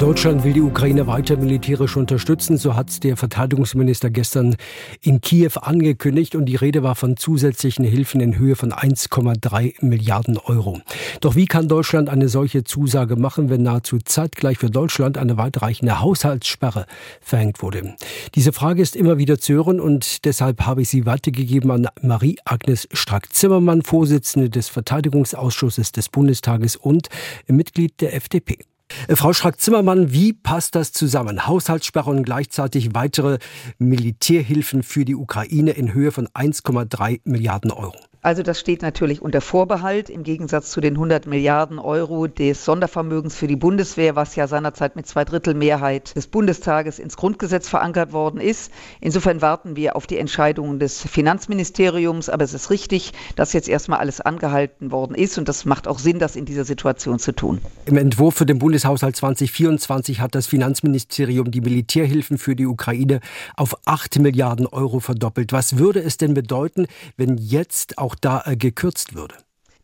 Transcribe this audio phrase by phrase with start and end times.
[0.00, 4.56] Deutschland will die Ukraine weiter militärisch unterstützen, so hat der Verteidigungsminister gestern
[5.02, 10.38] in Kiew angekündigt und die Rede war von zusätzlichen Hilfen in Höhe von 1,3 Milliarden
[10.38, 10.80] Euro.
[11.20, 16.00] Doch wie kann Deutschland eine solche Zusage machen, wenn nahezu zeitgleich für Deutschland eine weitreichende
[16.00, 16.86] Haushaltssperre
[17.20, 17.94] verhängt wurde?
[18.34, 22.88] Diese Frage ist immer wieder zu hören und deshalb habe ich sie weitergegeben an Marie-Agnes
[22.90, 27.08] Strack-Zimmermann, Vorsitzende des Verteidigungsausschusses des Bundestages und
[27.48, 28.60] Mitglied der FDP.
[29.08, 31.46] Äh, Frau Schrack-Zimmermann, wie passt das zusammen?
[31.46, 33.38] Haushaltssperre und gleichzeitig weitere
[33.78, 38.09] Militärhilfen für die Ukraine in Höhe von 1,3 Milliarden Euro.
[38.22, 43.34] Also das steht natürlich unter Vorbehalt im Gegensatz zu den 100 Milliarden Euro des Sondervermögens
[43.34, 48.12] für die Bundeswehr, was ja seinerzeit mit zwei Drittel Mehrheit des Bundestages ins Grundgesetz verankert
[48.12, 48.70] worden ist.
[49.00, 52.28] Insofern warten wir auf die Entscheidungen des Finanzministeriums.
[52.28, 55.38] Aber es ist richtig, dass jetzt erstmal alles angehalten worden ist.
[55.38, 57.62] Und das macht auch Sinn, das in dieser Situation zu tun.
[57.86, 63.20] Im Entwurf für den Bundeshaushalt 2024 hat das Finanzministerium die Militärhilfen für die Ukraine
[63.56, 65.54] auf 8 Milliarden Euro verdoppelt.
[65.54, 69.36] Was würde es denn bedeuten, wenn jetzt auch auch da äh, gekürzt würde?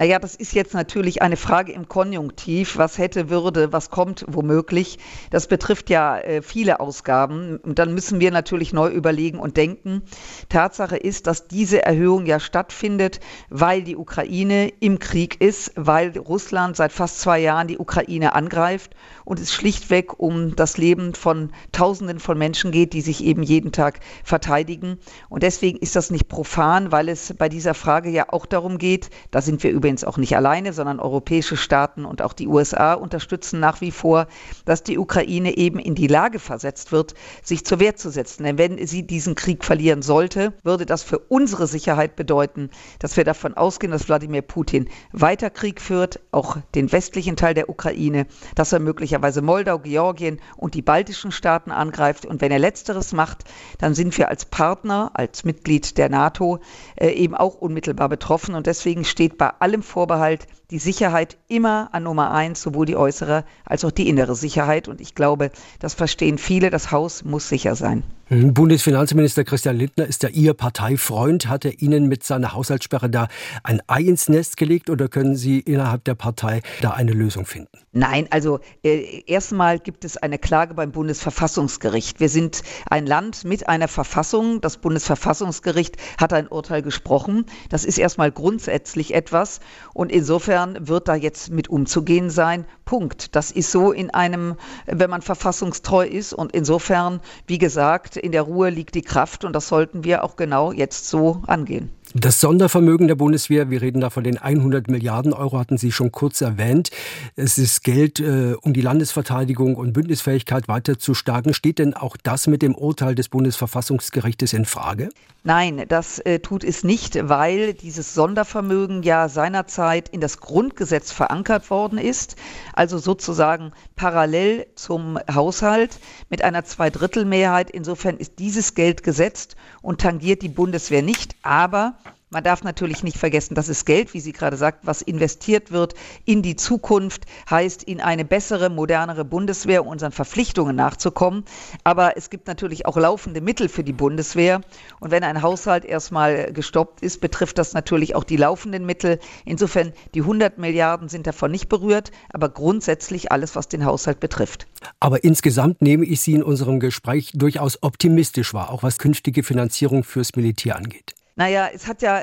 [0.00, 2.78] Naja, das ist jetzt natürlich eine Frage im Konjunktiv.
[2.78, 4.98] Was hätte, würde, was kommt womöglich?
[5.28, 7.58] Das betrifft ja äh, viele Ausgaben.
[7.58, 10.00] Und dann müssen wir natürlich neu überlegen und denken.
[10.48, 16.76] Tatsache ist, dass diese Erhöhung ja stattfindet, weil die Ukraine im Krieg ist, weil Russland
[16.76, 18.94] seit fast zwei Jahren die Ukraine angreift
[19.26, 23.70] und es schlichtweg um das Leben von Tausenden von Menschen geht, die sich eben jeden
[23.70, 24.96] Tag verteidigen.
[25.28, 29.10] Und deswegen ist das nicht profan, weil es bei dieser Frage ja auch darum geht,
[29.30, 32.94] da sind wir über übrigens auch nicht alleine, sondern europäische Staaten und auch die USA
[32.94, 34.28] unterstützen nach wie vor,
[34.64, 38.44] dass die Ukraine eben in die Lage versetzt wird, sich zur Wehr zu setzen.
[38.44, 43.24] Denn wenn sie diesen Krieg verlieren sollte, würde das für unsere Sicherheit bedeuten, dass wir
[43.24, 48.72] davon ausgehen, dass Wladimir Putin weiter Krieg führt, auch den westlichen Teil der Ukraine, dass
[48.72, 52.26] er möglicherweise Moldau, Georgien und die baltischen Staaten angreift.
[52.26, 53.42] Und wenn er letzteres macht,
[53.78, 56.60] dann sind wir als Partner, als Mitglied der NATO
[56.94, 58.54] äh, eben auch unmittelbar betroffen.
[58.54, 62.96] Und deswegen steht bei allem allem Vorbehalt die Sicherheit immer an Nummer eins, sowohl die
[62.96, 64.88] äußere als auch die innere Sicherheit.
[64.88, 66.70] Und ich glaube, das verstehen viele.
[66.70, 68.02] Das Haus muss sicher sein.
[68.30, 68.54] Mhm.
[68.54, 71.48] Bundesfinanzminister Christian Lindner ist ja Ihr Parteifreund.
[71.48, 73.26] Hat er Ihnen mit seiner Haushaltssperre da
[73.64, 77.80] ein Ei ins Nest gelegt oder können Sie innerhalb der Partei da eine Lösung finden?
[77.92, 82.20] Nein, also äh, erstmal gibt es eine Klage beim Bundesverfassungsgericht.
[82.20, 84.60] Wir sind ein Land mit einer Verfassung.
[84.60, 87.46] Das Bundesverfassungsgericht hat ein Urteil gesprochen.
[87.68, 89.58] Das ist erstmal grundsätzlich etwas.
[89.92, 92.64] Und insofern wird da jetzt mit umzugehen sein.
[92.84, 93.34] Punkt.
[93.34, 94.54] Das ist so in einem,
[94.86, 96.32] wenn man verfassungstreu ist.
[96.32, 99.44] Und insofern, wie gesagt, in der Ruhe liegt die Kraft.
[99.44, 101.90] Und das sollten wir auch genau jetzt so angehen.
[102.14, 106.10] Das Sondervermögen der Bundeswehr, wir reden da von den 100 Milliarden Euro, hatten Sie schon
[106.10, 106.90] kurz erwähnt.
[107.36, 111.54] Es ist Geld, äh, um die Landesverteidigung und Bündnisfähigkeit weiter zu stärken.
[111.54, 115.10] Steht denn auch das mit dem Urteil des Bundesverfassungsgerichtes in Frage?
[115.42, 121.70] Nein, das äh, tut es nicht, weil dieses Sondervermögen ja seinerzeit in das Grundgesetz verankert
[121.70, 122.36] worden ist,
[122.74, 127.70] also sozusagen parallel zum Haushalt mit einer Zweidrittelmehrheit.
[127.70, 131.94] Insofern ist dieses Geld gesetzt und tangiert die Bundeswehr nicht, aber
[132.30, 135.94] man darf natürlich nicht vergessen, das ist Geld, wie sie gerade sagt, was investiert wird
[136.24, 141.44] in die Zukunft, heißt in eine bessere, modernere Bundeswehr, um unseren Verpflichtungen nachzukommen.
[141.82, 144.60] Aber es gibt natürlich auch laufende Mittel für die Bundeswehr.
[145.00, 149.18] Und wenn ein Haushalt erstmal gestoppt ist, betrifft das natürlich auch die laufenden Mittel.
[149.44, 154.68] Insofern, die 100 Milliarden sind davon nicht berührt, aber grundsätzlich alles, was den Haushalt betrifft.
[155.00, 160.04] Aber insgesamt nehme ich Sie in unserem Gespräch durchaus optimistisch wahr, auch was künftige Finanzierung
[160.04, 161.14] fürs Militär angeht.
[161.36, 162.22] Naja, es hat ja,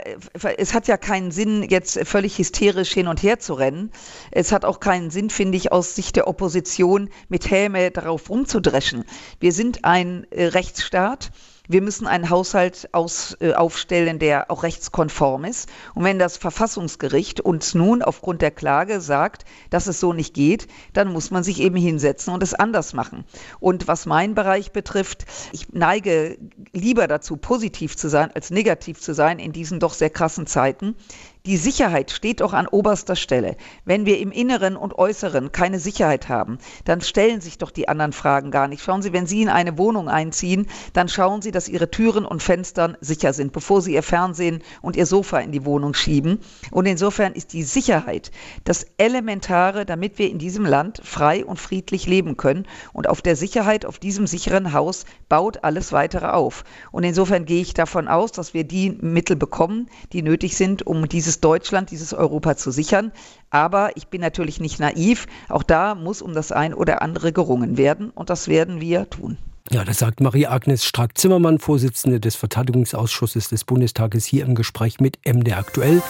[0.57, 3.91] es hat ja keinen Sinn, jetzt völlig hysterisch hin und her zu rennen.
[4.31, 9.05] Es hat auch keinen Sinn, finde ich, aus Sicht der Opposition mit Häme darauf rumzudreschen.
[9.39, 11.31] Wir sind ein äh, Rechtsstaat.
[11.69, 15.69] Wir müssen einen Haushalt aus, äh, aufstellen, der auch rechtskonform ist.
[15.95, 20.67] Und wenn das Verfassungsgericht uns nun aufgrund der Klage sagt, dass es so nicht geht,
[20.93, 23.25] dann muss man sich eben hinsetzen und es anders machen.
[23.59, 26.37] Und was meinen Bereich betrifft, ich neige
[26.71, 30.95] lieber dazu, positiv zu sein, als negativ zu sein in diesen doch sehr krassen Zeiten.
[31.47, 33.55] Die Sicherheit steht doch an oberster Stelle.
[33.85, 38.11] Wenn wir im Inneren und Äußeren keine Sicherheit haben, dann stellen sich doch die anderen
[38.11, 38.83] Fragen gar nicht.
[38.83, 42.43] Schauen Sie, wenn Sie in eine Wohnung einziehen, dann schauen Sie, dass Ihre Türen und
[42.43, 46.41] Fenstern sicher sind, bevor Sie Ihr Fernsehen und Ihr Sofa in die Wohnung schieben.
[46.69, 48.31] Und insofern ist die Sicherheit
[48.65, 52.67] das Elementare, damit wir in diesem Land frei und friedlich leben können.
[52.91, 56.65] Und auf der Sicherheit, auf diesem sicheren Haus baut alles weitere auf.
[56.91, 61.07] Und insofern gehe ich davon aus, dass wir die Mittel bekommen, die nötig sind, um
[61.39, 63.11] Deutschland, dieses Europa zu sichern.
[63.49, 65.27] Aber ich bin natürlich nicht naiv.
[65.49, 68.09] Auch da muss um das ein oder andere gerungen werden.
[68.09, 69.37] Und das werden wir tun.
[69.69, 75.53] Ja, das sagt Marie-Agnes Strack-Zimmermann, Vorsitzende des Verteidigungsausschusses des Bundestages, hier im Gespräch mit MD
[75.53, 76.01] aktuell.